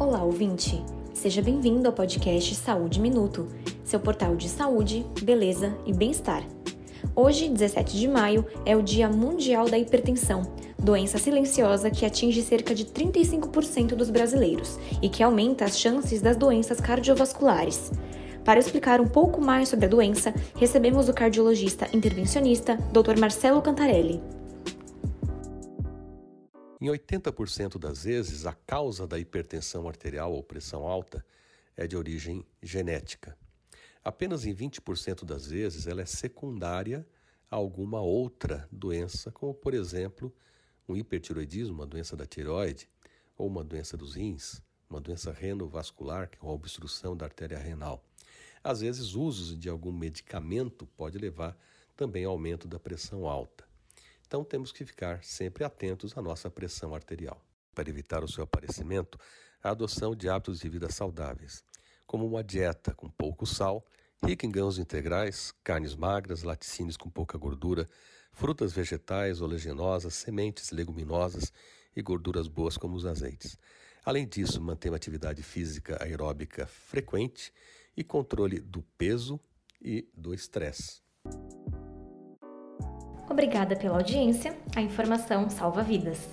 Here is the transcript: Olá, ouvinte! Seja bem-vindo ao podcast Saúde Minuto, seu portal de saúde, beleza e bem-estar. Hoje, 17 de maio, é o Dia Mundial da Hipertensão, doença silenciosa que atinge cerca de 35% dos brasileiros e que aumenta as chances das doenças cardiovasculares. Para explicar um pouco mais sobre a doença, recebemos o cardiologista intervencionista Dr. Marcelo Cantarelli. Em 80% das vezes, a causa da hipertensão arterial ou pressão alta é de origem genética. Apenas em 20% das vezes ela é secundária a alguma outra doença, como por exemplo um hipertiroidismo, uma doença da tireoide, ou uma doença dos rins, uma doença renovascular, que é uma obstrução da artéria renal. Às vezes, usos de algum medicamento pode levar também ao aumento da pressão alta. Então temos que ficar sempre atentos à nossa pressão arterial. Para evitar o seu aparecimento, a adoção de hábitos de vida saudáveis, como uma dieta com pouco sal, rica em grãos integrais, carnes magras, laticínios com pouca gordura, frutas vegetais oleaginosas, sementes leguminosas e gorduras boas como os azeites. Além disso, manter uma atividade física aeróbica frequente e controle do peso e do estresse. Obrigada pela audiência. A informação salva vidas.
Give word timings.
Olá, 0.00 0.24
ouvinte! 0.24 0.82
Seja 1.12 1.42
bem-vindo 1.42 1.86
ao 1.86 1.92
podcast 1.92 2.54
Saúde 2.54 2.98
Minuto, 2.98 3.46
seu 3.84 4.00
portal 4.00 4.34
de 4.34 4.48
saúde, 4.48 5.04
beleza 5.20 5.76
e 5.84 5.92
bem-estar. 5.92 6.42
Hoje, 7.14 7.50
17 7.50 7.98
de 7.98 8.08
maio, 8.08 8.46
é 8.64 8.74
o 8.74 8.82
Dia 8.82 9.10
Mundial 9.10 9.68
da 9.68 9.78
Hipertensão, 9.78 10.54
doença 10.78 11.18
silenciosa 11.18 11.90
que 11.90 12.06
atinge 12.06 12.40
cerca 12.40 12.74
de 12.74 12.86
35% 12.86 13.88
dos 13.88 14.08
brasileiros 14.08 14.78
e 15.02 15.10
que 15.10 15.22
aumenta 15.22 15.66
as 15.66 15.78
chances 15.78 16.22
das 16.22 16.38
doenças 16.38 16.80
cardiovasculares. 16.80 17.92
Para 18.42 18.58
explicar 18.58 19.02
um 19.02 19.06
pouco 19.06 19.38
mais 19.38 19.68
sobre 19.68 19.84
a 19.84 19.90
doença, 19.90 20.32
recebemos 20.56 21.10
o 21.10 21.12
cardiologista 21.12 21.86
intervencionista 21.92 22.78
Dr. 22.90 23.20
Marcelo 23.20 23.60
Cantarelli. 23.60 24.39
Em 26.80 26.86
80% 26.86 27.78
das 27.78 28.04
vezes, 28.04 28.46
a 28.46 28.54
causa 28.54 29.06
da 29.06 29.18
hipertensão 29.18 29.86
arterial 29.86 30.32
ou 30.32 30.42
pressão 30.42 30.86
alta 30.86 31.22
é 31.76 31.86
de 31.86 31.94
origem 31.94 32.42
genética. 32.62 33.36
Apenas 34.02 34.46
em 34.46 34.54
20% 34.54 35.26
das 35.26 35.46
vezes 35.46 35.86
ela 35.86 36.00
é 36.00 36.06
secundária 36.06 37.06
a 37.50 37.56
alguma 37.56 38.00
outra 38.00 38.66
doença, 38.72 39.30
como 39.30 39.52
por 39.52 39.74
exemplo 39.74 40.34
um 40.88 40.96
hipertiroidismo, 40.96 41.74
uma 41.74 41.86
doença 41.86 42.16
da 42.16 42.24
tireoide, 42.24 42.88
ou 43.36 43.46
uma 43.46 43.62
doença 43.62 43.94
dos 43.94 44.14
rins, 44.14 44.62
uma 44.88 45.02
doença 45.02 45.32
renovascular, 45.32 46.30
que 46.30 46.38
é 46.38 46.42
uma 46.42 46.54
obstrução 46.54 47.14
da 47.14 47.26
artéria 47.26 47.58
renal. 47.58 48.02
Às 48.64 48.80
vezes, 48.80 49.14
usos 49.14 49.58
de 49.58 49.68
algum 49.68 49.92
medicamento 49.92 50.86
pode 50.86 51.18
levar 51.18 51.54
também 51.94 52.24
ao 52.24 52.32
aumento 52.32 52.66
da 52.66 52.80
pressão 52.80 53.26
alta. 53.26 53.69
Então 54.30 54.44
temos 54.44 54.70
que 54.70 54.84
ficar 54.84 55.24
sempre 55.24 55.64
atentos 55.64 56.16
à 56.16 56.22
nossa 56.22 56.48
pressão 56.48 56.94
arterial. 56.94 57.44
Para 57.74 57.90
evitar 57.90 58.22
o 58.22 58.28
seu 58.28 58.44
aparecimento, 58.44 59.18
a 59.60 59.70
adoção 59.70 60.14
de 60.14 60.28
hábitos 60.28 60.60
de 60.60 60.68
vida 60.68 60.88
saudáveis, 60.88 61.64
como 62.06 62.24
uma 62.24 62.44
dieta 62.44 62.94
com 62.94 63.10
pouco 63.10 63.44
sal, 63.44 63.84
rica 64.24 64.46
em 64.46 64.50
grãos 64.52 64.78
integrais, 64.78 65.52
carnes 65.64 65.96
magras, 65.96 66.44
laticínios 66.44 66.96
com 66.96 67.10
pouca 67.10 67.36
gordura, 67.36 67.88
frutas 68.30 68.72
vegetais 68.72 69.40
oleaginosas, 69.40 70.14
sementes 70.14 70.70
leguminosas 70.70 71.52
e 71.96 72.00
gorduras 72.00 72.46
boas 72.46 72.76
como 72.76 72.94
os 72.94 73.06
azeites. 73.06 73.58
Além 74.04 74.28
disso, 74.28 74.60
manter 74.60 74.90
uma 74.90 74.96
atividade 74.96 75.42
física 75.42 76.00
aeróbica 76.00 76.68
frequente 76.68 77.52
e 77.96 78.04
controle 78.04 78.60
do 78.60 78.80
peso 78.96 79.40
e 79.82 80.08
do 80.14 80.32
estresse. 80.32 81.09
Obrigada 83.30 83.76
pela 83.76 83.96
audiência. 83.96 84.56
A 84.74 84.80
informação 84.80 85.48
salva 85.48 85.84
vidas. 85.84 86.28